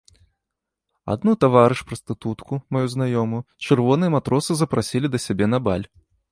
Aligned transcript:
Адну 1.13 1.35
таварыш 1.45 1.83
прастытутку, 1.91 2.53
маю 2.77 2.83
знаёмую, 2.95 3.41
чырвоныя 3.67 4.11
матросы 4.17 4.51
запрасілі 4.63 5.07
да 5.17 5.27
сябе 5.31 5.45
на 5.57 5.65
баль. 5.69 5.85